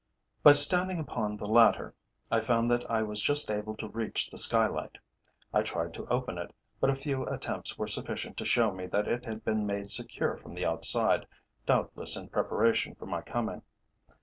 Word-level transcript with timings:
By 0.41 0.53
standing 0.53 0.99
upon 0.99 1.37
the 1.37 1.45
latter 1.47 1.93
I 2.31 2.39
found 2.39 2.71
that 2.71 2.89
I 2.89 3.03
was 3.03 3.21
just 3.21 3.51
able 3.51 3.75
to 3.77 3.87
reach 3.87 4.31
the 4.31 4.37
skylight. 4.39 4.97
I 5.53 5.61
tried 5.61 5.93
to 5.93 6.07
open 6.07 6.39
it, 6.39 6.51
but 6.79 6.89
a 6.89 6.95
few 6.95 7.23
attempts 7.27 7.77
were 7.77 7.87
sufficient 7.87 8.35
to 8.37 8.45
show 8.45 8.71
me 8.71 8.87
that 8.87 9.07
it 9.07 9.25
had 9.25 9.45
been 9.45 9.67
made 9.67 9.91
secure 9.91 10.37
from 10.37 10.55
the 10.55 10.65
outside, 10.65 11.27
doubtless 11.67 12.17
in 12.17 12.29
preparation 12.29 12.95
for 12.95 13.05
my 13.05 13.21
coming. 13.21 13.61